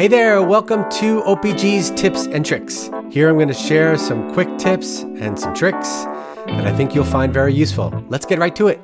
Hey 0.00 0.08
there, 0.08 0.42
welcome 0.42 0.90
to 0.92 1.20
OPG's 1.24 1.90
Tips 1.90 2.24
and 2.24 2.42
Tricks. 2.42 2.88
Here 3.10 3.28
I'm 3.28 3.34
going 3.34 3.48
to 3.48 3.52
share 3.52 3.98
some 3.98 4.32
quick 4.32 4.48
tips 4.56 5.00
and 5.02 5.38
some 5.38 5.54
tricks 5.54 6.04
that 6.46 6.66
I 6.66 6.74
think 6.74 6.94
you'll 6.94 7.04
find 7.04 7.34
very 7.34 7.52
useful. 7.52 7.92
Let's 8.08 8.24
get 8.24 8.38
right 8.38 8.56
to 8.56 8.68
it. 8.68 8.80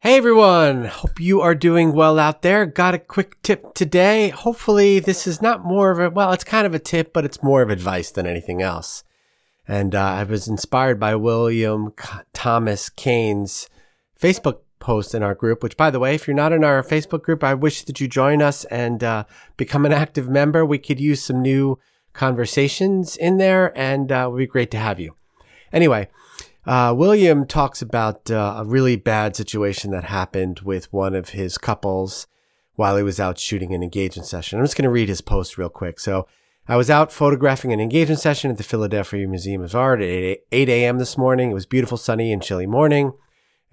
Hey 0.00 0.16
everyone, 0.16 0.86
hope 0.86 1.20
you 1.20 1.42
are 1.42 1.54
doing 1.54 1.92
well 1.92 2.18
out 2.18 2.40
there. 2.40 2.64
Got 2.64 2.94
a 2.94 2.98
quick 2.98 3.42
tip 3.42 3.74
today. 3.74 4.30
Hopefully, 4.30 5.00
this 5.00 5.26
is 5.26 5.42
not 5.42 5.66
more 5.66 5.90
of 5.90 5.98
a, 5.98 6.08
well, 6.08 6.32
it's 6.32 6.44
kind 6.44 6.66
of 6.66 6.72
a 6.72 6.78
tip, 6.78 7.12
but 7.12 7.26
it's 7.26 7.42
more 7.42 7.60
of 7.60 7.68
advice 7.68 8.10
than 8.10 8.26
anything 8.26 8.62
else. 8.62 9.04
And 9.68 9.94
uh, 9.94 10.00
I 10.00 10.24
was 10.24 10.48
inspired 10.48 10.98
by 10.98 11.14
William 11.14 11.92
Thomas 12.32 12.88
Cain's 12.88 13.68
Facebook 14.18 14.60
post 14.84 15.14
in 15.14 15.22
our 15.22 15.34
group, 15.34 15.62
which 15.62 15.78
by 15.78 15.90
the 15.90 15.98
way, 15.98 16.14
if 16.14 16.28
you're 16.28 16.36
not 16.36 16.52
in 16.52 16.62
our 16.62 16.82
Facebook 16.82 17.22
group, 17.22 17.42
I 17.42 17.54
wish 17.54 17.84
that 17.84 18.00
you 18.00 18.06
join 18.06 18.42
us 18.42 18.64
and 18.66 19.02
uh, 19.02 19.24
become 19.56 19.86
an 19.86 19.94
active 19.94 20.28
member. 20.28 20.64
We 20.64 20.78
could 20.78 21.00
use 21.00 21.22
some 21.22 21.40
new 21.40 21.78
conversations 22.12 23.16
in 23.16 23.38
there 23.38 23.76
and 23.76 24.12
uh, 24.12 24.26
it 24.26 24.32
would 24.32 24.38
be 24.38 24.46
great 24.46 24.70
to 24.72 24.76
have 24.76 25.00
you. 25.00 25.16
Anyway, 25.72 26.08
uh, 26.66 26.94
William 26.94 27.46
talks 27.46 27.80
about 27.80 28.30
uh, 28.30 28.56
a 28.58 28.64
really 28.66 28.96
bad 28.96 29.34
situation 29.34 29.90
that 29.92 30.04
happened 30.04 30.60
with 30.60 30.92
one 30.92 31.14
of 31.14 31.30
his 31.30 31.56
couples 31.56 32.26
while 32.74 32.98
he 32.98 33.02
was 33.02 33.18
out 33.18 33.38
shooting 33.38 33.72
an 33.72 33.82
engagement 33.82 34.26
session. 34.26 34.58
I'm 34.58 34.64
just 34.66 34.76
going 34.76 34.84
to 34.84 34.90
read 34.90 35.08
his 35.08 35.22
post 35.22 35.56
real 35.56 35.70
quick. 35.70 35.98
So 35.98 36.26
I 36.68 36.76
was 36.76 36.90
out 36.90 37.10
photographing 37.10 37.72
an 37.72 37.80
engagement 37.80 38.20
session 38.20 38.50
at 38.50 38.58
the 38.58 38.62
Philadelphia 38.62 39.26
Museum 39.26 39.62
of 39.62 39.74
Art 39.74 40.02
at 40.02 40.40
8 40.52 40.68
a.m. 40.68 40.98
this 40.98 41.16
morning. 41.16 41.50
It 41.50 41.54
was 41.54 41.64
beautiful, 41.64 41.96
sunny, 41.96 42.34
and 42.34 42.42
chilly 42.42 42.66
morning. 42.66 43.14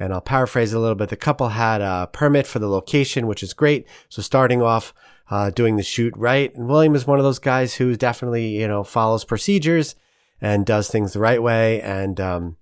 And 0.02 0.12
I'll 0.12 0.20
paraphrase 0.22 0.74
a 0.74 0.80
little 0.80 0.96
bit. 0.96 1.10
The 1.10 1.16
couple 1.16 1.50
had 1.50 1.80
a 1.80 2.10
permit 2.12 2.48
for 2.48 2.58
the 2.58 2.68
location, 2.68 3.28
which 3.28 3.44
is 3.44 3.54
great. 3.54 3.88
So 4.10 4.24
starting 4.24 4.60
off, 4.60 4.96
uh, 5.30 5.52
doing 5.52 5.76
the 5.76 5.84
shoot 5.84 6.12
right. 6.18 6.54
And 6.56 6.68
William 6.68 6.96
is 6.96 7.06
one 7.06 7.20
of 7.20 7.24
those 7.24 7.38
guys 7.38 7.76
who 7.76 7.96
definitely, 7.96 8.48
you 8.60 8.68
know, 8.68 8.84
follows 8.84 9.24
procedures 9.24 9.96
and 10.42 10.66
does 10.66 10.90
things 10.90 11.14
the 11.14 11.20
right 11.20 11.42
way. 11.42 11.82
And, 11.82 12.20
um, 12.20 12.58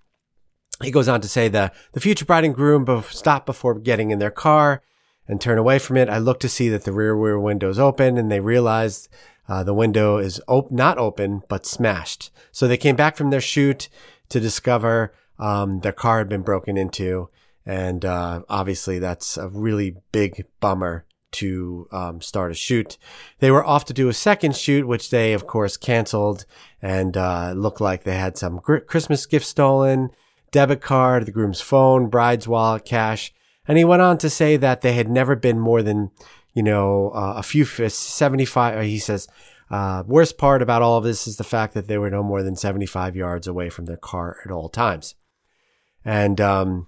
he 0.84 0.92
goes 0.92 1.08
on 1.08 1.22
to 1.22 1.30
say 1.30 1.48
the, 1.48 1.72
the 1.94 2.02
future 2.02 2.26
bride 2.26 2.44
and 2.44 2.54
groom 2.54 2.86
stop 3.10 3.46
before 3.46 3.80
getting 3.80 4.12
in 4.12 4.20
their 4.20 4.32
car 4.32 4.82
and 5.26 5.40
turn 5.40 5.58
away 5.58 5.80
from 5.80 5.96
it. 5.96 6.10
I 6.10 6.18
look 6.18 6.42
to 6.42 6.50
see 6.50 6.68
that 6.70 6.84
the 6.84 6.92
rear 6.92 7.14
rear 7.14 7.40
window 7.40 7.70
is 7.70 7.80
open 7.80 8.18
and 8.18 8.30
they 8.30 8.42
realized 8.42 9.08
uh, 9.48 9.64
the 9.64 9.74
window 9.74 10.18
is 10.18 10.42
op- 10.48 10.72
not 10.72 10.98
open, 10.98 11.44
but 11.48 11.66
smashed. 11.66 12.32
So 12.52 12.68
they 12.68 12.78
came 12.78 12.98
back 12.98 13.16
from 13.16 13.30
their 13.30 13.42
shoot 13.42 13.88
to 14.30 14.40
discover 14.40 15.14
um, 15.38 15.80
their 15.82 15.92
car 15.92 16.20
had 16.20 16.30
been 16.30 16.42
broken 16.42 16.78
into. 16.78 17.30
And 17.66 18.04
uh, 18.06 18.42
obviously, 18.50 19.00
that's 19.00 19.38
a 19.38 19.50
really 19.50 19.98
big 20.12 20.46
bummer 20.60 21.06
to 21.32 21.88
um, 21.92 22.22
start 22.22 22.52
a 22.52 22.56
shoot. 22.56 22.98
They 23.40 23.52
were 23.52 23.66
off 23.66 23.86
to 23.86 23.94
do 23.94 24.10
a 24.10 24.14
second 24.14 24.56
shoot, 24.56 24.88
which 24.88 25.10
they, 25.10 25.34
of 25.34 25.46
course, 25.46 25.78
canceled 25.78 26.46
and 26.82 27.16
uh, 27.16 27.54
looked 27.56 27.82
like 27.82 28.04
they 28.04 28.18
had 28.18 28.38
some 28.38 28.58
gr- 28.58 28.78
Christmas 28.78 29.26
gift 29.26 29.46
stolen, 29.46 30.10
debit 30.52 30.82
card, 30.82 31.26
the 31.26 31.32
groom's 31.32 31.62
phone, 31.62 32.10
bride's 32.10 32.48
wallet, 32.48 32.86
cash. 32.86 33.34
And 33.68 33.78
he 33.78 33.86
went 33.86 34.02
on 34.02 34.18
to 34.20 34.30
say 34.30 34.58
that 34.58 34.82
they 34.82 34.94
had 34.94 35.10
never 35.10 35.36
been 35.36 35.60
more 35.60 35.84
than, 35.84 36.10
you 36.54 36.64
know, 36.64 37.12
uh, 37.14 37.36
a 37.38 37.44
few, 37.44 37.66
75, 37.66 38.84
he 38.84 38.98
says, 38.98 39.28
uh, 39.70 40.04
worst 40.08 40.38
part 40.38 40.62
about 40.62 40.82
all 40.82 40.98
of 40.98 41.04
this 41.04 41.28
is 41.28 41.38
the 41.38 41.44
fact 41.44 41.74
that 41.74 41.88
they 41.88 41.98
were 41.98 42.10
no 42.10 42.24
more 42.24 42.42
than 42.42 42.56
75 42.56 43.16
yards 43.16 43.48
away 43.48 43.70
from 43.70 43.86
their 43.86 43.98
car 43.98 44.38
at 44.44 44.52
all 44.52 44.70
times. 44.70 45.16
And, 46.04 46.42
um, 46.42 46.88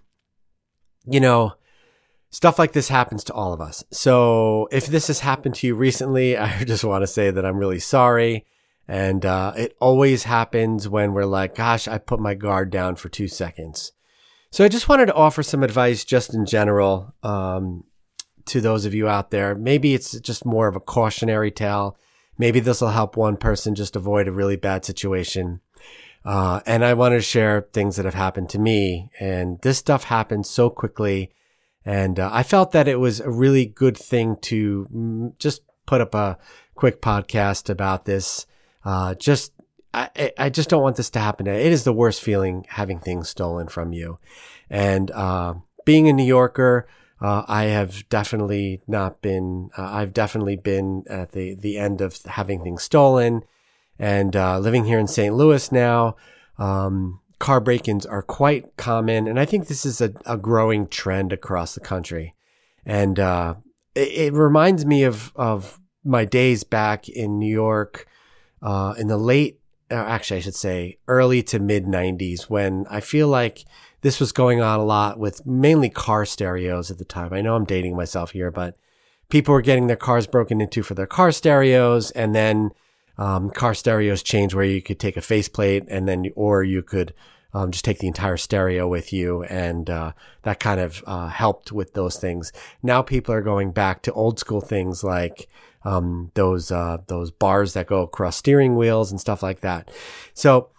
you 1.05 1.19
know, 1.19 1.53
stuff 2.31 2.57
like 2.57 2.71
this 2.71 2.87
happens 2.87 3.23
to 3.25 3.33
all 3.33 3.53
of 3.53 3.61
us. 3.61 3.83
So 3.91 4.67
if 4.71 4.87
this 4.87 5.07
has 5.07 5.19
happened 5.19 5.55
to 5.55 5.67
you 5.67 5.75
recently, 5.75 6.37
I 6.37 6.63
just 6.63 6.83
want 6.83 7.03
to 7.03 7.07
say 7.07 7.29
that 7.29 7.45
I'm 7.45 7.57
really 7.57 7.79
sorry. 7.79 8.45
And, 8.87 9.25
uh, 9.25 9.53
it 9.55 9.75
always 9.79 10.23
happens 10.23 10.89
when 10.89 11.13
we're 11.13 11.25
like, 11.25 11.55
gosh, 11.55 11.87
I 11.87 11.99
put 11.99 12.19
my 12.19 12.33
guard 12.33 12.71
down 12.71 12.95
for 12.95 13.09
two 13.09 13.27
seconds. 13.27 13.91
So 14.49 14.65
I 14.65 14.69
just 14.69 14.89
wanted 14.89 15.05
to 15.05 15.13
offer 15.13 15.43
some 15.43 15.63
advice 15.63 16.03
just 16.03 16.33
in 16.33 16.45
general, 16.45 17.13
um, 17.23 17.85
to 18.47 18.59
those 18.59 18.85
of 18.85 18.93
you 18.93 19.07
out 19.07 19.31
there. 19.31 19.53
Maybe 19.55 19.93
it's 19.93 20.19
just 20.19 20.45
more 20.45 20.67
of 20.67 20.75
a 20.75 20.81
cautionary 20.81 21.51
tale. 21.51 21.95
Maybe 22.37 22.59
this 22.59 22.81
will 22.81 22.89
help 22.89 23.15
one 23.15 23.37
person 23.37 23.75
just 23.75 23.95
avoid 23.95 24.27
a 24.27 24.31
really 24.31 24.55
bad 24.55 24.85
situation. 24.85 25.61
Uh, 26.23 26.61
and 26.65 26.85
I 26.85 26.93
wanted 26.93 27.15
to 27.17 27.21
share 27.21 27.67
things 27.73 27.95
that 27.95 28.05
have 28.05 28.13
happened 28.13 28.49
to 28.49 28.59
me. 28.59 29.09
And 29.19 29.59
this 29.61 29.77
stuff 29.77 30.05
happened 30.05 30.45
so 30.45 30.69
quickly. 30.69 31.31
And 31.85 32.19
uh, 32.19 32.29
I 32.31 32.43
felt 32.43 32.71
that 32.71 32.87
it 32.87 32.99
was 32.99 33.19
a 33.19 33.31
really 33.31 33.65
good 33.65 33.97
thing 33.97 34.37
to 34.43 34.87
mm, 34.93 35.37
just 35.39 35.61
put 35.85 36.01
up 36.01 36.13
a 36.13 36.37
quick 36.75 37.01
podcast 37.01 37.69
about 37.69 38.05
this. 38.05 38.45
Uh, 38.85 39.15
just, 39.15 39.53
I, 39.93 40.31
I 40.37 40.49
just 40.49 40.69
don't 40.69 40.83
want 40.83 40.95
this 40.95 41.09
to 41.11 41.19
happen. 41.19 41.47
It 41.47 41.71
is 41.71 41.83
the 41.83 41.93
worst 41.93 42.21
feeling 42.21 42.65
having 42.69 42.99
things 42.99 43.29
stolen 43.29 43.67
from 43.67 43.93
you. 43.93 44.19
And, 44.69 45.11
uh, 45.11 45.55
being 45.83 46.07
a 46.07 46.13
New 46.13 46.23
Yorker, 46.23 46.87
uh, 47.21 47.43
I 47.47 47.65
have 47.65 48.07
definitely 48.09 48.81
not 48.87 49.21
been, 49.21 49.69
uh, 49.77 49.83
I've 49.83 50.13
definitely 50.13 50.55
been 50.55 51.03
at 51.07 51.33
the, 51.33 51.53
the 51.53 51.77
end 51.77 52.01
of 52.01 52.21
having 52.23 52.63
things 52.63 52.83
stolen. 52.83 53.43
And 53.99 54.35
uh, 54.35 54.57
living 54.57 54.85
here 54.85 54.97
in 54.97 55.07
St. 55.07 55.33
Louis 55.35 55.71
now, 55.71 56.15
um, 56.57 57.21
car 57.41 57.59
break-ins 57.59 58.05
are 58.05 58.21
quite 58.21 58.77
common, 58.77 59.27
and 59.27 59.39
I 59.39 59.45
think 59.45 59.67
this 59.67 59.83
is 59.83 59.99
a, 59.99 60.13
a 60.27 60.37
growing 60.37 60.87
trend 60.87 61.33
across 61.33 61.73
the 61.73 61.79
country. 61.79 62.35
And 62.85 63.19
uh, 63.19 63.55
it, 63.95 64.09
it, 64.09 64.33
reminds 64.33 64.85
me 64.85 65.03
of 65.03 65.31
of 65.35 65.79
my 66.03 66.23
days 66.23 66.63
back 66.63 67.09
in 67.09 67.39
New 67.39 67.51
York 67.51 68.07
uh, 68.61 68.93
in 68.97 69.07
the 69.07 69.17
late, 69.17 69.59
uh, 69.89 69.95
actually, 69.95 70.37
I 70.37 70.41
should 70.41 70.55
say, 70.55 70.99
early 71.07 71.41
to 71.43 71.59
mid 71.59 71.85
'90s, 71.85 72.43
when 72.43 72.85
I 72.89 73.01
feel 73.01 73.27
like 73.27 73.65
this 74.01 74.19
was 74.19 74.31
going 74.31 74.61
on 74.61 74.79
a 74.79 74.83
lot 74.83 75.19
with 75.19 75.45
mainly 75.45 75.89
car 75.89 76.25
stereos 76.25 76.91
at 76.91 76.97
the 76.97 77.05
time. 77.05 77.33
I 77.33 77.41
know 77.41 77.55
I'm 77.55 77.65
dating 77.65 77.95
myself 77.95 78.31
here, 78.31 78.51
but 78.51 78.75
people 79.29 79.53
were 79.53 79.61
getting 79.61 79.87
their 79.87 79.95
cars 79.95 80.27
broken 80.27 80.59
into 80.59 80.83
for 80.83 80.93
their 80.93 81.07
car 81.07 81.31
stereos, 81.31 82.11
and 82.11 82.35
then 82.35 82.71
um, 83.17 83.49
car 83.49 83.73
stereos 83.73 84.23
changed 84.23 84.55
where 84.55 84.65
you 84.65 84.81
could 84.81 84.99
take 84.99 85.17
a 85.17 85.21
faceplate 85.21 85.85
and 85.87 86.07
then, 86.07 86.31
or 86.35 86.63
you 86.63 86.81
could 86.81 87.13
um, 87.53 87.71
just 87.71 87.85
take 87.85 87.99
the 87.99 88.07
entire 88.07 88.37
stereo 88.37 88.87
with 88.87 89.11
you, 89.13 89.43
and 89.43 89.89
uh, 89.89 90.13
that 90.43 90.59
kind 90.59 90.79
of 90.79 91.03
uh, 91.05 91.27
helped 91.27 91.71
with 91.71 91.93
those 91.93 92.17
things. 92.17 92.51
Now 92.81 93.01
people 93.01 93.33
are 93.35 93.41
going 93.41 93.71
back 93.71 94.01
to 94.03 94.13
old 94.13 94.39
school 94.39 94.61
things 94.61 95.03
like 95.03 95.47
um, 95.83 96.31
those 96.35 96.71
uh, 96.71 96.97
those 97.07 97.31
bars 97.31 97.73
that 97.73 97.87
go 97.87 98.01
across 98.01 98.37
steering 98.37 98.75
wheels 98.75 99.11
and 99.11 99.19
stuff 99.19 99.43
like 99.43 99.61
that. 99.61 99.91
So 100.33 100.69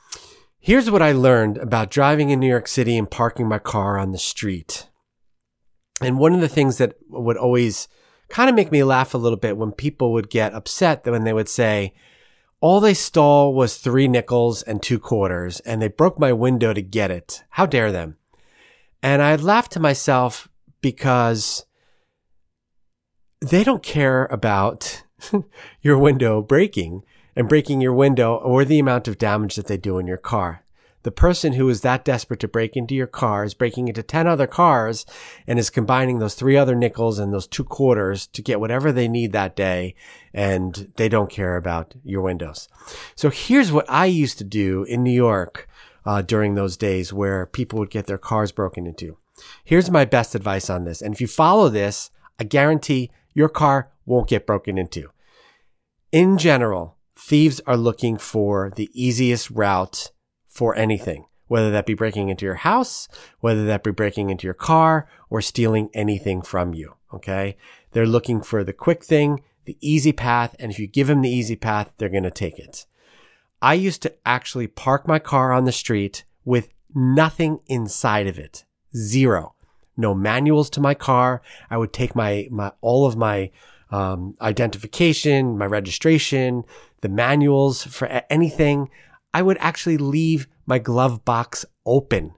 here's 0.63 0.91
what 0.91 1.03
I 1.03 1.13
learned 1.13 1.59
about 1.59 1.91
driving 1.91 2.31
in 2.31 2.41
New 2.41 2.49
York 2.49 2.69
City 2.69 2.97
and 2.97 3.11
parking 3.11 3.49
my 3.49 3.59
car 3.59 3.99
on 3.99 4.13
the 4.13 4.19
street. 4.19 4.89
And 6.01 6.19
one 6.19 6.33
of 6.33 6.41
the 6.41 6.49
things 6.49 6.79
that 6.79 6.95
would 7.11 7.37
always 7.37 7.89
kind 8.29 8.49
of 8.49 8.57
make 8.57 8.73
me 8.73 8.85
laugh 8.85 9.13
a 9.13 9.19
little 9.19 9.37
bit 9.37 9.57
when 9.57 9.73
people 9.73 10.13
would 10.13 10.31
get 10.31 10.55
upset 10.55 11.05
when 11.05 11.25
they 11.25 11.33
would 11.33 11.49
say, 11.49 11.93
all 12.61 12.79
they 12.79 12.95
stole 12.95 13.53
was 13.53 13.77
three 13.77 14.07
nickels 14.07 14.63
and 14.63 14.81
two 14.81 15.01
quarters, 15.01 15.59
and 15.61 15.83
they 15.83 15.89
broke 15.89 16.19
my 16.21 16.33
window 16.33 16.73
to 16.73 16.81
get 16.81 17.11
it. 17.11 17.43
How 17.51 17.67
dare 17.67 17.91
them? 17.91 18.19
And 19.03 19.21
I 19.21 19.35
laughed 19.35 19.73
to 19.73 19.81
myself 19.81 20.49
because 20.81 21.67
they 23.41 23.65
don't 23.65 23.83
care 23.83 24.27
about 24.27 25.03
your 25.83 25.99
window 25.99 26.41
breaking 26.41 27.03
and 27.35 27.49
breaking 27.49 27.81
your 27.81 27.95
window 27.95 28.37
or 28.37 28.65
the 28.65 28.79
amount 28.79 29.09
of 29.09 29.19
damage 29.19 29.57
that 29.57 29.67
they 29.67 29.77
do 29.77 29.99
in 29.99 30.07
your 30.07 30.17
car. 30.17 30.63
The 31.03 31.11
person 31.11 31.55
who 31.55 31.69
is 31.69 31.81
that 31.81 32.05
desperate 32.05 32.39
to 32.41 32.49
break 32.49 32.77
into 32.77 32.95
your 32.95 33.09
car 33.09 33.45
is 33.45 33.55
breaking 33.55 33.89
into 33.89 34.03
10 34.03 34.29
other 34.29 34.47
cars 34.47 35.05
and 35.47 35.59
is 35.59 35.69
combining 35.69 36.19
those 36.19 36.35
three 36.35 36.57
other 36.57 36.77
nickels 36.77 37.19
and 37.19 37.33
those 37.33 37.49
two 37.49 37.65
quarters 37.65 38.29
to 38.29 38.43
get 38.43 38.61
whatever 38.61 38.93
they 38.93 39.09
need 39.09 39.33
that 39.33 39.57
day. 39.57 39.97
And 40.33 40.93
they 40.97 41.09
don't 41.09 41.31
care 41.31 41.57
about 41.57 41.95
your 42.05 42.23
windows. 42.23 42.69
So 43.17 43.31
here's 43.31 43.73
what 43.73 43.87
I 43.89 44.07
used 44.07 44.39
to 44.39 44.45
do 44.45 44.85
in 44.85 45.03
New 45.03 45.11
York 45.11 45.69
uh, 46.07 46.23
during 46.23 46.55
those 46.55 46.77
days 46.77 47.13
where 47.13 47.47
people 47.47 47.81
would 47.81 47.91
get 47.91 48.07
their 48.07 48.19
cars 48.19 48.53
broken 48.53 48.87
into. 48.87 49.19
Here's 49.65 49.91
my 49.91 50.05
best 50.05 50.37
advice 50.37 50.71
on 50.71 50.85
this. 50.85 51.03
And 51.03 51.13
if 51.13 51.21
you 51.21 51.27
follow 51.27 51.69
this, 51.69 52.11
I 52.39 52.45
guarantee 52.45 53.11
your 53.35 53.49
car 53.49 53.91
won't 54.07 54.29
get 54.29 54.47
broken 54.47 54.79
into. 54.79 55.11
In 56.13 56.39
general, 56.39 56.97
thieves 57.23 57.61
are 57.67 57.77
looking 57.77 58.19
for 58.19 58.73
the 58.75 58.91
easiest 58.93 59.51
route 59.51 60.11
for 60.49 60.75
anything, 60.77 61.25
whether 61.47 61.71
that 61.71 61.87
be 61.87 61.95
breaking 61.95 62.29
into 62.29 62.45
your 62.45 62.57
house, 62.57 63.09
whether 63.41 63.65
that 63.65 63.85
be 63.85 63.93
breaking 63.93 64.29
into 64.29 64.47
your 64.47 64.55
car 64.55 65.09
or 65.31 65.41
stealing 65.41 65.89
anything 65.95 66.43
from 66.43 66.75
you. 66.75 66.97
Okay. 67.15 67.57
They're 67.93 68.07
looking 68.07 68.43
for 68.43 68.65
the 68.65 68.73
quick 68.73 69.05
thing, 69.05 69.41
the 69.67 69.79
easy 69.81 70.13
path. 70.13 70.57
And 70.59 70.73
if 70.73 70.79
you 70.79 70.89
give 70.89 71.07
them 71.07 71.23
the 71.23 71.31
easy 71.31 71.55
path, 71.55 71.93
they're 71.97 72.09
going 72.09 72.23
to 72.25 72.31
take 72.31 72.59
it. 72.59 72.87
I 73.61 73.75
used 73.75 74.03
to 74.03 74.15
actually 74.27 74.67
park 74.67 75.07
my 75.07 75.21
car 75.21 75.53
on 75.53 75.65
the 75.65 75.73
street 75.73 76.25
with 76.45 76.71
nothing 76.93 77.61
inside 77.67 78.27
of 78.27 78.39
it. 78.39 78.65
Zero. 78.97 79.55
No 79.97 80.13
manuals 80.13 80.69
to 80.71 80.81
my 80.81 80.95
car. 80.95 81.41
I 81.71 81.77
would 81.77 81.93
take 81.93 82.17
my, 82.17 82.49
my, 82.51 82.73
all 82.81 83.07
of 83.07 83.17
my, 83.17 83.53
um, 83.93 84.35
identification, 84.41 85.59
my 85.59 85.67
registration, 85.67 86.65
the 87.03 87.09
manuals 87.09 87.85
for 87.85 88.07
anything, 88.31 88.89
I 89.35 89.43
would 89.43 89.59
actually 89.61 89.99
leave 89.99 90.49
my 90.67 90.79
glove 90.79 91.25
box 91.25 91.65
open. 91.85 92.33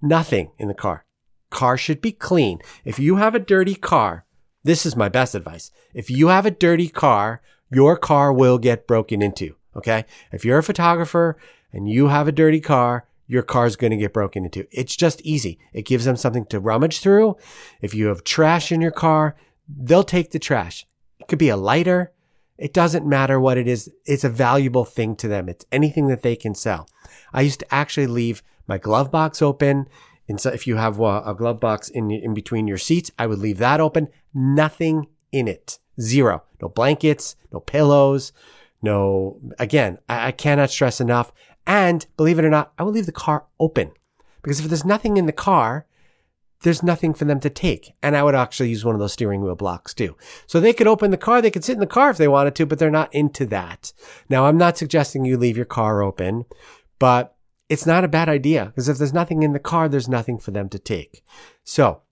Nothing 0.00 0.52
in 0.58 0.68
the 0.68 0.74
car. 0.74 1.04
Car 1.50 1.76
should 1.76 2.00
be 2.00 2.12
clean. 2.12 2.60
If 2.84 2.98
you 2.98 3.16
have 3.16 3.34
a 3.34 3.40
dirty 3.40 3.74
car, 3.74 4.24
this 4.64 4.86
is 4.86 4.96
my 4.96 5.08
best 5.08 5.34
advice. 5.34 5.70
If 5.92 6.08
you 6.10 6.28
have 6.28 6.46
a 6.46 6.50
dirty 6.50 6.88
car, 6.88 7.42
your 7.70 7.96
car 7.96 8.32
will 8.32 8.58
get 8.58 8.86
broken 8.86 9.22
into. 9.22 9.56
Okay. 9.76 10.04
If 10.30 10.44
you're 10.44 10.58
a 10.58 10.62
photographer 10.62 11.36
and 11.72 11.88
you 11.88 12.08
have 12.08 12.28
a 12.28 12.32
dirty 12.32 12.60
car, 12.60 13.06
your 13.26 13.42
car's 13.42 13.76
going 13.76 13.92
to 13.92 13.96
get 13.96 14.12
broken 14.12 14.44
into. 14.44 14.66
It's 14.70 14.94
just 14.94 15.22
easy. 15.22 15.58
It 15.72 15.86
gives 15.86 16.04
them 16.04 16.16
something 16.16 16.44
to 16.46 16.60
rummage 16.60 17.00
through. 17.00 17.36
If 17.80 17.94
you 17.94 18.06
have 18.08 18.24
trash 18.24 18.70
in 18.70 18.80
your 18.82 18.90
car, 18.90 19.36
they'll 19.68 20.04
take 20.04 20.32
the 20.32 20.38
trash. 20.38 20.86
It 21.18 21.28
could 21.28 21.38
be 21.38 21.48
a 21.48 21.56
lighter. 21.56 22.12
It 22.58 22.72
doesn't 22.72 23.06
matter 23.06 23.40
what 23.40 23.58
it 23.58 23.66
is. 23.66 23.90
It's 24.04 24.24
a 24.24 24.28
valuable 24.28 24.84
thing 24.84 25.16
to 25.16 25.28
them. 25.28 25.48
It's 25.48 25.66
anything 25.72 26.08
that 26.08 26.22
they 26.22 26.36
can 26.36 26.54
sell. 26.54 26.88
I 27.32 27.42
used 27.42 27.60
to 27.60 27.74
actually 27.74 28.06
leave 28.06 28.42
my 28.66 28.78
glove 28.78 29.10
box 29.10 29.42
open. 29.42 29.86
And 30.28 30.40
so 30.40 30.50
if 30.50 30.66
you 30.66 30.76
have 30.76 31.00
a 31.00 31.34
glove 31.36 31.60
box 31.60 31.88
in, 31.88 32.10
in 32.10 32.34
between 32.34 32.68
your 32.68 32.78
seats, 32.78 33.10
I 33.18 33.26
would 33.26 33.38
leave 33.38 33.58
that 33.58 33.80
open. 33.80 34.08
Nothing 34.32 35.08
in 35.32 35.48
it. 35.48 35.78
Zero. 36.00 36.44
No 36.60 36.68
blankets, 36.68 37.36
no 37.52 37.60
pillows, 37.60 38.32
no, 38.82 39.40
again, 39.58 39.98
I, 40.08 40.28
I 40.28 40.32
cannot 40.32 40.70
stress 40.70 41.00
enough. 41.00 41.32
And 41.66 42.04
believe 42.16 42.38
it 42.38 42.44
or 42.44 42.50
not, 42.50 42.72
I 42.76 42.82
will 42.82 42.92
leave 42.92 43.06
the 43.06 43.12
car 43.12 43.46
open 43.60 43.92
because 44.42 44.58
if 44.58 44.66
there's 44.66 44.84
nothing 44.84 45.16
in 45.16 45.26
the 45.26 45.32
car, 45.32 45.86
there's 46.62 46.82
nothing 46.82 47.14
for 47.14 47.24
them 47.24 47.40
to 47.40 47.50
take. 47.50 47.94
And 48.02 48.16
I 48.16 48.22
would 48.22 48.34
actually 48.34 48.70
use 48.70 48.84
one 48.84 48.94
of 48.94 49.00
those 49.00 49.12
steering 49.12 49.42
wheel 49.42 49.54
blocks 49.54 49.94
too. 49.94 50.16
So 50.46 50.60
they 50.60 50.72
could 50.72 50.86
open 50.86 51.10
the 51.10 51.16
car, 51.16 51.42
they 51.42 51.50
could 51.50 51.64
sit 51.64 51.74
in 51.74 51.80
the 51.80 51.86
car 51.86 52.10
if 52.10 52.16
they 52.16 52.28
wanted 52.28 52.54
to, 52.56 52.66
but 52.66 52.78
they're 52.78 52.90
not 52.90 53.14
into 53.14 53.46
that. 53.46 53.92
Now, 54.28 54.46
I'm 54.46 54.58
not 54.58 54.78
suggesting 54.78 55.24
you 55.24 55.36
leave 55.36 55.56
your 55.56 55.66
car 55.66 56.02
open, 56.02 56.44
but 56.98 57.36
it's 57.68 57.86
not 57.86 58.04
a 58.04 58.08
bad 58.08 58.28
idea 58.28 58.66
because 58.66 58.88
if 58.88 58.98
there's 58.98 59.12
nothing 59.12 59.42
in 59.42 59.52
the 59.52 59.58
car, 59.58 59.88
there's 59.88 60.08
nothing 60.08 60.38
for 60.38 60.50
them 60.50 60.68
to 60.70 60.78
take. 60.78 61.22
So 61.64 62.02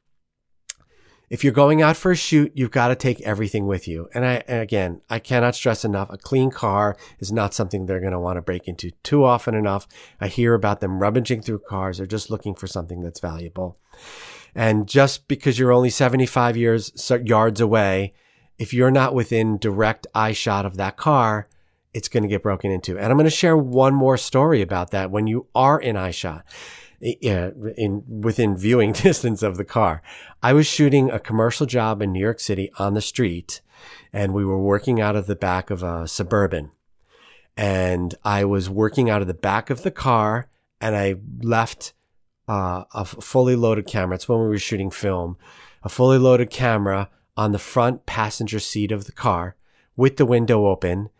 if 1.31 1.45
you're 1.45 1.53
going 1.53 1.81
out 1.81 1.97
for 1.97 2.11
a 2.11 2.17
shoot, 2.17 2.51
you've 2.57 2.73
got 2.73 2.89
to 2.89 2.97
take 2.97 3.21
everything 3.21 3.67
with 3.67 3.87
you. 3.87 4.09
And 4.13 4.27
I, 4.27 4.43
and 4.49 4.61
again, 4.61 5.01
I 5.09 5.21
cannot 5.21 5.55
stress 5.55 5.85
enough, 5.85 6.11
a 6.11 6.19
clean 6.19 6.51
car 6.51 6.97
is 7.21 7.31
not 7.31 7.55
something 7.55 7.87
they're 7.87 8.01
going 8.01 8.13
to 8.13 8.19
want 8.19 8.37
to 8.37 8.43
break 8.43 8.67
into 8.67 8.91
too 9.05 9.25
often 9.25 9.55
enough. 9.55 9.87
I 10.21 10.27
hear 10.27 10.55
about 10.55 10.81
them 10.81 10.99
rummaging 10.99 11.43
through 11.43 11.61
cars 11.61 12.01
or 12.01 12.07
just 12.07 12.31
looking 12.31 12.57
for 12.57 12.67
something 12.67 13.01
that's 13.01 13.21
valuable. 13.21 13.79
And 14.55 14.89
just 14.89 15.29
because 15.29 15.59
you're 15.59 15.73
only 15.73 15.91
75 15.91 16.57
years 16.57 17.13
yards 17.25 17.61
away, 17.61 18.15
if 18.59 18.75
you're 18.75 18.91
not 18.91 19.15
within 19.15 19.59
direct 19.59 20.07
eye 20.15 20.33
shot 20.33 20.67
of 20.67 20.77
that 20.77 20.97
car, 20.97 21.49
it's 21.93 22.09
going 22.09 22.23
to 22.23 22.29
get 22.29 22.43
broken 22.43 22.71
into. 22.71 22.99
And 22.99 23.07
I'm 23.07 23.17
going 23.17 23.25
to 23.25 23.31
share 23.31 23.57
one 23.57 23.95
more 23.95 24.17
story 24.17 24.63
about 24.63 24.91
that 24.91 25.11
when 25.11 25.27
you 25.27 25.47
are 25.55 25.81
in 25.81 25.97
eye 25.97 26.11
shot 26.11 26.45
in 27.01 28.05
within 28.07 28.57
viewing 28.57 28.93
distance 28.93 29.43
of 29.43 29.57
the 29.57 29.65
car. 29.65 30.03
I 30.43 30.53
was 30.53 30.67
shooting 30.67 31.11
a 31.11 31.19
commercial 31.19 31.67
job 31.67 32.03
in 32.03 32.13
New 32.13 32.21
York 32.21 32.41
City 32.41 32.71
on 32.79 32.95
the 32.95 33.01
street, 33.01 33.61
and 34.13 34.35
we 34.35 34.45
were 34.45 34.61
working 34.61 35.01
out 35.01 35.17
of 35.17 35.27
the 35.27 35.37
back 35.37 35.71
of 35.71 35.83
a 35.83 36.07
suburban. 36.07 36.71
And 37.57 38.15
I 38.25 38.45
was 38.45 38.71
working 38.71 39.11
out 39.11 39.23
of 39.23 39.29
the 39.29 39.35
back 39.35 39.71
of 39.71 39.83
the 39.83 39.91
car, 39.91 40.49
and 40.81 40.97
I 40.97 41.17
left 41.43 41.93
uh, 42.51 42.85
a 42.93 43.05
fully 43.05 43.55
loaded 43.55 43.87
camera. 43.87 44.17
It's 44.17 44.29
when 44.29 44.41
we 44.41 44.49
were 44.49 44.59
shooting 44.59 44.91
film, 44.91 45.37
a 45.85 45.89
fully 45.89 46.19
loaded 46.19 46.51
camera 46.51 47.09
on 47.37 47.53
the 47.53 47.61
front 47.61 48.07
passenger 48.07 48.59
seat 48.59 48.91
of 48.91 49.05
the 49.05 49.13
car 49.13 49.55
with 49.97 50.17
the 50.17 50.27
window 50.27 50.67
open, 50.67 51.11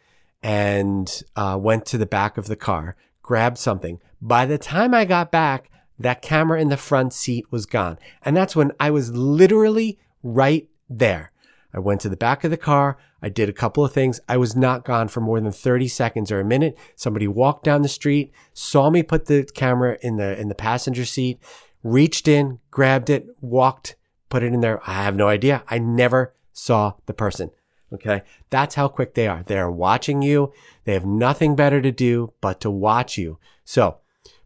and 0.43 1.23
uh, 1.37 1.57
went 1.61 1.87
to 1.87 1.99
the 1.99 2.07
back 2.07 2.37
of 2.37 2.47
the 2.47 2.57
car, 2.57 2.97
grabbed 3.23 3.59
something. 3.59 4.01
By 4.21 4.45
the 4.45 4.59
time 4.59 4.93
I 4.93 5.05
got 5.05 5.31
back, 5.31 5.71
that 6.01 6.21
camera 6.21 6.61
in 6.61 6.69
the 6.69 6.77
front 6.77 7.13
seat 7.13 7.45
was 7.53 7.65
gone. 7.65 7.99
And 8.23 8.37
that's 8.37 8.57
when 8.57 8.73
I 8.81 8.91
was 8.91 9.13
literally 9.13 10.01
right 10.25 10.69
there. 10.89 11.30
I 11.73 11.79
went 11.79 12.01
to 12.03 12.09
the 12.09 12.17
back 12.17 12.45
of 12.45 12.51
the 12.51 12.57
car. 12.57 12.99
I 13.23 13.29
did 13.29 13.49
a 13.49 13.53
couple 13.53 13.85
of 13.85 13.93
things. 13.93 14.21
I 14.29 14.37
was 14.37 14.57
not 14.57 14.85
gone 14.85 15.09
for 15.09 15.21
more 15.21 15.41
than 15.41 15.53
30 15.53 15.89
seconds 15.89 16.33
or 16.33 16.41
a 16.41 16.45
minute. 16.45 16.77
Somebody 16.97 17.29
walked 17.29 17.65
down 17.65 17.83
the 17.83 17.89
street, 17.89 18.33
saw 18.53 18.91
me 18.91 19.03
put 19.03 19.27
the 19.27 19.45
camera 19.55 19.99
in 20.03 20.17
the, 20.17 20.39
in 20.39 20.49
the 20.49 20.55
passenger 20.55 21.05
seat, 21.05 21.39
reached 21.83 22.27
in, 22.27 22.59
grabbed 22.71 23.11
it, 23.11 23.27
walked, 23.41 23.97
put 24.29 24.43
it 24.43 24.53
in 24.53 24.61
there. 24.61 24.81
I 24.89 24.95
have 25.05 25.17
no 25.17 25.29
idea. 25.29 25.63
I 25.69 25.79
never 25.79 26.35
saw 26.53 26.95
the 27.07 27.15
person. 27.15 27.51
Okay. 27.93 28.23
That's 28.51 28.77
how 28.77 28.89
quick 28.89 29.15
they 29.15 29.27
are. 29.27 29.43
They 29.43 29.59
are 29.59 29.71
watching 29.71 30.23
you. 30.23 30.53
They 30.85 30.93
have 30.95 31.07
nothing 31.07 31.57
better 31.57 31.81
to 31.83 31.91
do 31.91 32.33
but 32.41 32.61
to 32.61 32.71
watch 32.71 33.19
you. 33.19 33.39
So 33.65 33.99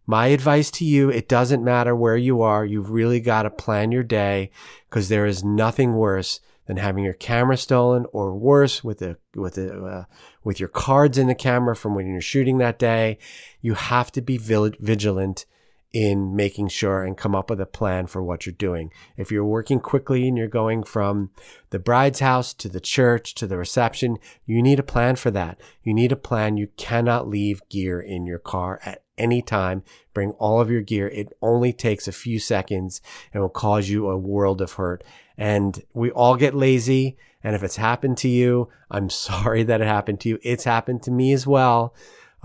my 0.06 0.29
advice 0.29 0.70
to 0.73 0.85
you, 0.85 1.11
it 1.11 1.29
doesn't 1.29 1.65
matter 1.65 1.94
where 1.94 2.17
you 2.17 2.43
are. 2.43 2.65
You've 2.65 2.91
really 2.91 3.20
got 3.20 3.43
to 3.43 3.50
plan 3.50 3.93
your 3.93 4.03
day 4.03 4.50
because 4.88 5.09
there 5.09 5.27
is 5.27 5.44
nothing 5.44 5.94
worse 5.94 6.41
than 6.67 6.77
having 6.79 7.05
your 7.05 7.15
camera 7.15 7.57
stolen 7.57 8.07
or 8.13 8.35
worse 8.35 8.83
with 8.83 8.99
the, 8.99 9.17
with 9.35 9.55
the, 9.55 9.83
uh, 9.83 10.05
with 10.43 10.59
your 10.59 10.69
cards 10.69 11.19
in 11.19 11.27
the 11.27 11.35
camera 11.35 11.77
from 11.77 11.95
when 11.95 12.07
you're 12.07 12.21
shooting 12.21 12.59
that 12.59 12.79
day. 12.79 13.19
You 13.61 13.75
have 13.75 14.11
to 14.13 14.23
be 14.23 14.39
vigilant 14.39 15.47
in 15.94 16.35
making 16.35 16.67
sure 16.67 17.05
and 17.05 17.17
come 17.17 17.37
up 17.37 17.49
with 17.49 17.61
a 17.61 17.67
plan 17.67 18.08
for 18.08 18.20
what 18.20 18.44
you're 18.44 18.52
doing. 18.52 18.93
If 19.17 19.31
you're 19.31 19.44
working 19.44 19.79
quickly 19.79 20.26
and 20.26 20.37
you're 20.37 20.49
going 20.49 20.82
from 20.82 21.31
the 21.70 21.79
bride's 21.79 22.19
house 22.19 22.52
to 22.55 22.69
the 22.69 22.81
church 22.81 23.32
to 23.37 23.46
the 23.46 23.56
reception, 23.56 24.19
you 24.44 24.61
need 24.61 24.81
a 24.81 24.82
plan 24.82 25.14
for 25.14 25.31
that. 25.31 25.61
You 25.85 25.94
need 25.94 26.11
a 26.11 26.17
plan. 26.17 26.56
You 26.56 26.67
cannot 26.76 27.29
leave 27.29 27.67
gear 27.69 28.00
in 28.00 28.26
your 28.26 28.41
car 28.41 28.81
at 28.85 29.05
any 29.17 29.41
time. 29.41 29.85
Bring 30.12 30.32
all 30.32 30.61
of 30.61 30.69
your 30.69 30.82
gear. 30.82 31.06
It 31.08 31.32
only 31.41 31.73
takes 31.73 32.08
a 32.08 32.12
few 32.12 32.41
seconds 32.41 33.00
and 33.32 33.41
will 33.41 33.49
cause 33.49 33.88
you 33.88 34.08
a 34.08 34.19
world 34.19 34.61
of 34.61 34.73
hurt. 34.73 35.05
And 35.38 35.81
we 35.93 36.11
all 36.11 36.35
get 36.35 36.56
lazy. 36.56 37.17
And 37.44 37.55
if 37.55 37.62
it's 37.62 37.76
happened 37.76 38.19
to 38.19 38.29
you, 38.29 38.69
I'm 38.91 39.11
sorry 39.11 39.62
that 39.62 39.81
it 39.81 39.87
happened 39.87 40.19
to 40.23 40.29
you. 40.29 40.38
It's 40.43 40.64
happened 40.64 41.05
to 41.05 41.12
me 41.12 41.32
as 41.32 41.46
well. 41.46 41.94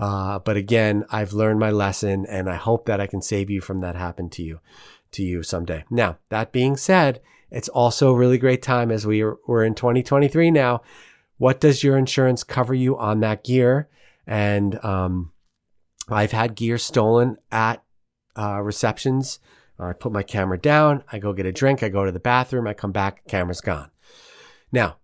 Uh, 0.00 0.38
but 0.38 0.56
again, 0.56 1.04
I've 1.10 1.34
learned 1.34 1.60
my 1.60 1.70
lesson 1.70 2.24
and 2.24 2.48
I 2.48 2.56
hope 2.56 2.86
that 2.86 3.00
I 3.00 3.06
can 3.06 3.20
save 3.20 3.50
you 3.50 3.60
from 3.60 3.80
that 3.82 3.96
happen 3.96 4.30
to 4.30 4.42
you, 4.42 4.60
to 5.12 5.22
you 5.22 5.42
someday. 5.42 5.84
Now, 5.90 6.16
that 6.30 6.52
being 6.52 6.78
said, 6.78 7.20
it's 7.50 7.68
also 7.68 8.10
a 8.10 8.16
really 8.16 8.38
great 8.38 8.62
time 8.62 8.90
as 8.90 9.06
we 9.06 9.22
are, 9.22 9.36
we're 9.46 9.64
in 9.64 9.74
2023 9.74 10.50
now. 10.50 10.80
What 11.36 11.60
does 11.60 11.84
your 11.84 11.98
insurance 11.98 12.42
cover 12.44 12.72
you 12.72 12.96
on 12.96 13.20
that 13.20 13.44
gear? 13.44 13.88
And, 14.26 14.82
um, 14.82 15.32
I've 16.08 16.32
had 16.32 16.54
gear 16.54 16.78
stolen 16.78 17.36
at, 17.52 17.82
uh, 18.36 18.60
receptions. 18.62 19.38
I 19.78 19.92
put 19.92 20.12
my 20.12 20.22
camera 20.22 20.58
down. 20.58 21.04
I 21.12 21.18
go 21.18 21.32
get 21.32 21.46
a 21.46 21.52
drink. 21.52 21.82
I 21.82 21.88
go 21.88 22.04
to 22.04 22.12
the 22.12 22.20
bathroom. 22.20 22.66
I 22.66 22.74
come 22.74 22.92
back. 22.92 23.26
Camera's 23.28 23.60
gone. 23.60 23.90
Now, 24.72 24.96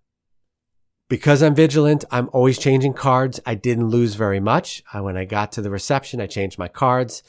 because 1.09 1.43
I'm 1.43 1.55
vigilant, 1.55 2.05
I'm 2.11 2.29
always 2.33 2.59
changing 2.59 2.95
cards. 2.95 3.41
I 3.47 3.55
didn't 3.55 3.89
lose 3.89 4.15
very 4.15 4.41
much. 4.41 4.83
Uh, 4.93 5.03
when 5.03 5.17
I 5.17 5.25
got 5.25 5.53
to 5.53 5.63
the 5.63 5.71
reception, 5.71 6.21
I 6.21 6.27
changed 6.27 6.59
my 6.59 6.69
cards. 6.69 7.23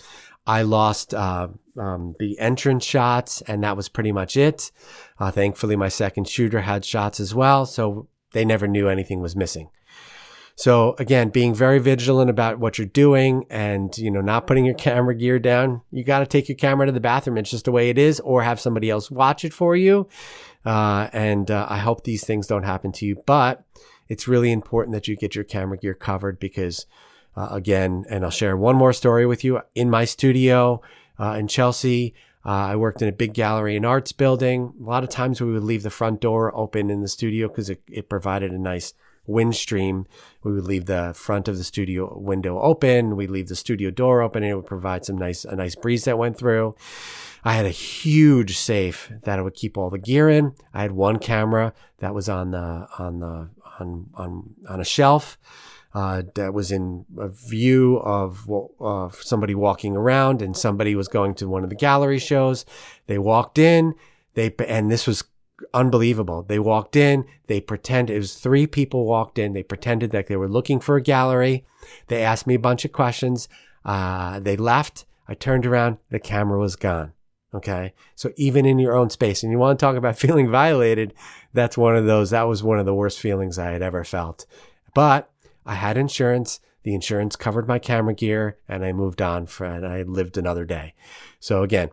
I 0.46 0.62
lost 0.62 1.14
uh, 1.14 1.50
um, 1.78 2.16
the 2.20 2.40
entrance 2.40 2.86
shots, 2.86 3.42
and 3.42 3.64
that 3.64 3.76
was 3.76 3.90
pretty 3.90 4.12
much 4.12 4.38
it. 4.38 4.72
Uh, 5.20 5.30
thankfully, 5.30 5.76
my 5.76 5.90
second 5.90 6.28
shooter 6.28 6.62
had 6.62 6.86
shots 6.86 7.20
as 7.20 7.36
well, 7.36 7.66
so 7.66 8.08
they 8.32 8.46
never 8.46 8.68
knew 8.68 8.88
anything 8.88 9.20
was 9.20 9.36
missing. 9.36 9.70
So 10.58 10.96
again, 10.98 11.30
being 11.30 11.54
very 11.54 11.78
vigilant 11.78 12.32
about 12.32 12.58
what 12.58 12.80
you're 12.80 12.88
doing 12.88 13.46
and, 13.48 13.96
you 13.96 14.10
know, 14.10 14.22
not 14.22 14.48
putting 14.48 14.66
your 14.66 14.74
camera 14.74 15.14
gear 15.14 15.38
down. 15.38 15.82
You 15.92 16.04
got 16.04 16.20
to 16.20 16.26
take 16.26 16.50
your 16.50 16.56
camera 16.56 16.88
to 16.88 16.92
the 16.92 17.00
bathroom. 17.00 17.38
It's 17.38 17.52
just 17.52 17.66
the 17.66 17.72
way 17.72 17.92
it 17.92 18.00
is 18.00 18.20
or 18.22 18.42
have 18.42 18.60
somebody 18.60 18.90
else 18.90 19.12
watch 19.12 19.46
it 19.46 19.54
for 19.54 19.76
you. 19.76 20.10
Uh, 20.66 21.10
and 21.14 21.52
uh, 21.52 21.68
I 21.70 21.78
hope 21.78 22.04
these 22.04 22.26
things 22.26 22.48
don't 22.48 22.64
happen 22.64 22.92
to 22.94 23.06
you, 23.06 23.22
but 23.28 23.66
it's 24.10 24.28
really 24.28 24.52
important 24.52 24.96
that 24.96 25.08
you 25.08 25.16
get 25.16 25.36
your 25.36 25.44
camera 25.44 25.78
gear 25.78 25.94
covered 25.94 26.40
because, 26.40 26.88
uh, 27.36 27.50
again, 27.52 28.06
and 28.10 28.24
I'll 28.24 28.32
share 28.32 28.58
one 28.58 28.76
more 28.76 28.94
story 28.94 29.28
with 29.28 29.44
you. 29.44 29.62
In 29.76 29.92
my 29.92 30.06
studio 30.06 30.82
uh, 31.20 31.36
in 31.38 31.48
Chelsea, 31.48 32.16
uh, 32.44 32.50
I 32.50 32.76
worked 32.78 33.04
in 33.04 33.08
a 33.08 33.12
big 33.12 33.36
gallery 33.36 33.76
and 33.76 33.86
arts 33.86 34.12
building. 34.12 34.74
A 34.82 34.84
lot 34.84 35.04
of 35.04 35.10
times 35.10 35.40
we 35.40 35.52
would 35.52 35.64
leave 35.64 35.84
the 35.84 35.92
front 35.92 36.20
door 36.20 36.52
open 36.58 36.90
in 36.90 37.02
the 37.02 37.08
studio 37.08 37.48
because 37.48 37.70
it, 37.70 37.84
it 37.88 38.10
provided 38.10 38.52
a 38.52 38.58
nice 38.58 38.96
wind 39.28 39.56
stream. 39.56 40.08
We 40.44 40.54
would 40.54 40.64
leave 40.64 40.86
the 40.86 41.14
front 41.16 41.48
of 41.48 41.58
the 41.58 41.64
studio 41.64 42.18
window 42.18 42.60
open. 42.60 43.16
We 43.16 43.28
leave 43.28 43.50
the 43.50 43.56
studio 43.56 43.92
door 43.92 44.22
open 44.22 44.44
and 44.44 44.52
it 44.52 44.56
would 44.56 44.66
provide 44.66 45.06
some 45.06 45.18
nice, 45.18 45.46
a 45.46 45.56
nice 45.56 45.76
breeze 45.76 46.06
that 46.06 46.18
went 46.18 46.38
through. 46.38 46.76
I 47.44 47.54
had 47.54 47.66
a 47.66 47.70
huge 47.70 48.58
safe 48.58 49.12
that 49.24 49.38
I 49.38 49.42
would 49.42 49.54
keep 49.54 49.78
all 49.78 49.90
the 49.90 50.00
gear 50.00 50.30
in. 50.30 50.56
I 50.74 50.82
had 50.82 50.94
one 50.94 51.20
camera 51.20 51.74
that 52.00 52.16
was 52.16 52.28
on 52.28 52.52
the, 52.52 52.88
on 52.98 53.20
the, 53.20 53.50
on, 53.80 54.10
on, 54.16 54.56
on 54.68 54.82
a 54.82 54.86
shelf. 54.86 55.38
Uh, 55.94 56.22
that 56.36 56.54
was 56.54 56.72
in 56.72 57.06
a 57.18 57.28
view 57.28 57.98
of 58.00 58.48
uh, 58.80 59.10
somebody 59.10 59.56
walking 59.56 59.96
around 59.96 60.44
and 60.44 60.56
somebody 60.56 60.94
was 60.96 61.08
going 61.08 61.34
to 61.34 61.48
one 61.48 61.64
of 61.64 61.70
the 61.70 61.76
gallery 61.76 62.20
shows. 62.20 62.66
They 63.08 63.18
walked 63.18 63.58
in, 63.58 63.96
they, 64.36 64.54
and 64.68 64.92
this 64.92 65.08
was 65.08 65.24
unbelievable. 65.74 66.44
They 66.44 66.60
walked 66.60 66.96
in, 66.96 67.26
they 67.48 67.60
pretended, 67.62 68.16
it 68.16 68.20
was 68.20 68.36
three 68.36 68.68
people 68.68 69.06
walked 69.06 69.40
in, 69.40 69.54
they 69.54 69.64
pretended 69.64 70.12
that 70.12 70.28
they 70.28 70.36
were 70.36 70.50
looking 70.50 70.80
for 70.80 70.96
a 70.96 71.02
gallery. 71.02 71.66
They 72.08 72.24
asked 72.24 72.48
me 72.48 72.56
a 72.56 72.60
bunch 72.60 72.86
of 72.86 72.92
questions. 72.92 73.48
Uh, 73.84 74.40
they 74.40 74.58
left. 74.58 75.06
I 75.28 75.34
turned 75.34 75.66
around, 75.66 75.98
the 76.10 76.20
camera 76.20 76.60
was 76.60 76.76
gone. 76.76 77.14
Okay. 77.54 77.94
So 78.16 78.32
even 78.36 78.66
in 78.66 78.80
your 78.80 78.96
own 78.96 79.10
space, 79.10 79.42
and 79.42 79.52
you 79.52 79.58
want 79.58 79.80
to 79.80 79.86
talk 79.86 79.96
about 79.96 80.18
feeling 80.20 80.50
violated, 80.50 81.14
that's 81.54 81.78
one 81.78 81.96
of 81.96 82.06
those, 82.06 82.30
that 82.30 82.48
was 82.48 82.64
one 82.64 82.80
of 82.80 82.86
the 82.86 82.94
worst 82.94 83.20
feelings 83.20 83.58
I 83.58 83.72
had 83.72 83.82
ever 83.82 84.04
felt. 84.04 84.46
But 84.94 85.30
I 85.66 85.76
had 85.76 85.98
insurance. 85.98 86.60
The 86.84 86.94
insurance 86.94 87.36
covered 87.36 87.68
my 87.68 87.80
camera 87.80 88.14
gear 88.14 88.58
and 88.68 88.86
I 88.86 88.94
moved 88.94 89.22
on 89.22 89.46
for, 89.48 89.66
and 89.66 89.86
I 89.86 90.04
lived 90.04 90.38
another 90.38 90.66
day. 90.66 90.94
So 91.40 91.64
again, 91.64 91.90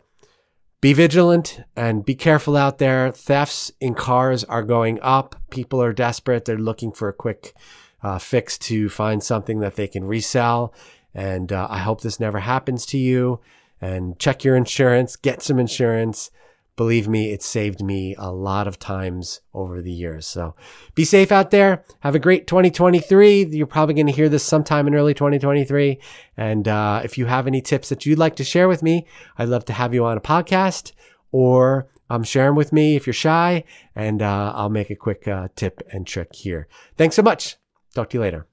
be 0.85 0.93
vigilant 0.93 1.61
and 1.75 2.05
be 2.05 2.13
careful 2.13 2.55
out 2.55 2.77
there. 2.77 3.11
Thefts 3.11 3.71
in 3.81 3.95
cars 3.95 4.43
are 4.43 4.61
going 4.61 4.99
up. 5.01 5.35
People 5.49 5.81
are 5.81 5.91
desperate. 5.91 6.45
They're 6.45 6.59
looking 6.59 6.91
for 6.91 7.09
a 7.09 7.13
quick 7.13 7.55
uh, 8.03 8.19
fix 8.19 8.55
to 8.59 8.87
find 8.87 9.23
something 9.23 9.61
that 9.61 9.77
they 9.77 9.87
can 9.87 10.05
resell. 10.05 10.75
And 11.11 11.51
uh, 11.51 11.65
I 11.71 11.79
hope 11.79 12.01
this 12.01 12.19
never 12.19 12.37
happens 12.37 12.85
to 12.85 12.99
you. 12.99 13.39
And 13.81 14.19
check 14.19 14.43
your 14.43 14.55
insurance, 14.55 15.15
get 15.15 15.41
some 15.41 15.57
insurance. 15.57 16.29
Believe 16.77 17.07
me, 17.07 17.31
it 17.31 17.41
saved 17.41 17.81
me 17.81 18.15
a 18.17 18.31
lot 18.31 18.67
of 18.67 18.77
times 18.77 19.39
over 19.53 19.81
the 19.81 19.91
years. 19.91 20.27
So 20.27 20.55
be 20.93 21.05
safe 21.05 21.31
out 21.31 21.51
there. 21.51 21.85
Have 22.01 22.15
a 22.15 22.19
great 22.19 22.47
2023. 22.47 23.45
You're 23.51 23.65
probably 23.65 23.95
going 23.95 24.07
to 24.07 24.11
hear 24.11 24.27
this 24.27 24.43
sometime 24.43 24.85
in 24.87 24.95
early 24.95 25.13
2023. 25.13 25.99
And 26.35 26.67
uh, 26.67 27.01
if 27.03 27.17
you 27.17 27.27
have 27.27 27.47
any 27.47 27.61
tips 27.61 27.87
that 27.89 28.05
you'd 28.05 28.19
like 28.19 28.35
to 28.37 28.43
share 28.43 28.67
with 28.67 28.83
me, 28.83 29.07
I'd 29.37 29.47
love 29.47 29.63
to 29.65 29.73
have 29.73 29.93
you 29.93 30.03
on 30.03 30.17
a 30.17 30.21
podcast 30.21 30.91
or 31.31 31.87
um, 32.09 32.23
share 32.23 32.47
them 32.47 32.55
with 32.55 32.73
me 32.73 32.97
if 32.97 33.07
you're 33.07 33.13
shy. 33.13 33.63
And 33.95 34.21
uh, 34.21 34.51
I'll 34.53 34.69
make 34.69 34.89
a 34.89 34.95
quick 34.95 35.27
uh, 35.29 35.47
tip 35.55 35.81
and 35.93 36.05
trick 36.05 36.35
here. 36.35 36.67
Thanks 36.97 37.15
so 37.15 37.21
much. 37.21 37.55
Talk 37.93 38.09
to 38.09 38.17
you 38.17 38.21
later. 38.21 38.47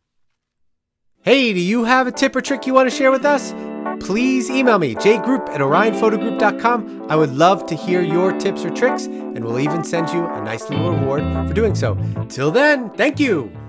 Hey, 1.23 1.52
do 1.52 1.61
you 1.61 1.85
have 1.85 2.07
a 2.07 2.12
tip 2.12 2.37
or 2.37 2.41
trick 2.41 2.67
you 2.67 2.75
want 2.75 2.88
to 2.88 2.97
share 2.97 3.11
with 3.11 3.25
us? 3.25 3.52
Please 4.03 4.51
email 4.51 4.79
me, 4.79 4.95
jgroup 4.95 5.49
at 5.51 5.61
orionphotogroup.com. 5.61 7.07
I 7.09 7.17
would 7.17 7.35
love 7.35 7.67
to 7.67 7.75
hear 7.75 8.03
your 8.03 8.33
tips 8.39 8.65
or 8.65 8.71
tricks, 8.71 9.07
and 9.07 9.45
we'll 9.45 9.61
even 9.61 9.85
send 9.85 10.11
you 10.11 10.27
a 10.27 10.43
nice 10.43 10.69
little 10.69 10.93
reward 10.93 11.23
for 11.49 11.55
doing 11.55 11.75
so. 11.75 11.97
Till 12.29 12.51
then, 12.51 12.91
thank 12.91 13.21
you. 13.21 13.62